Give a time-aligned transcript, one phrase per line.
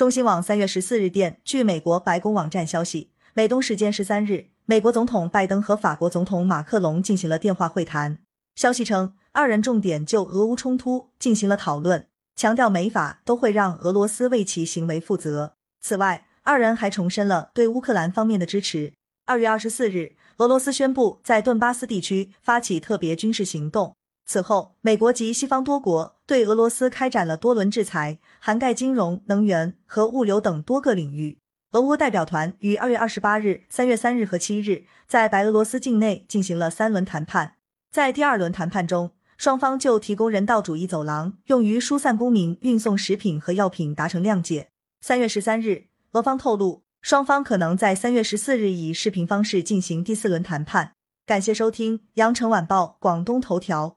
[0.00, 8.16] 中新网三月十四日电，据美国白宫网站消息，美东时间十三日，美国总统拜登和法国总统马克龙进行了电话会谈。
[8.54, 15.56] 消息称，二人重点就俄乌冲突进行了讨论，强调美法都会让俄罗斯为其行为负责。
[15.82, 18.94] 此外，二人还重申了对乌克兰方面的支持。
[19.26, 23.94] 二月二十四日，俄罗斯宣布在顿巴斯地区发起特别军事行动。
[24.26, 31.38] 此后，美国及西方多国对俄罗斯开展了多轮制裁，涵盖金融、能源和物流等多个领域。
[31.72, 37.54] 俄乌代表团于二月二十八日、三月三日和七日在白俄罗斯境内进行了三轮谈判。
[37.90, 44.70] 在第二轮谈判中，双方就提供人道主义走廊，用于疏散公民、运送食品和药品达成谅解。
[45.00, 50.92] 三月十三日，俄方透露，双方可能在三月十四日以视频方式进行第四轮谈判。
[51.24, 53.96] 感谢收听《羊城晚报》广东头条。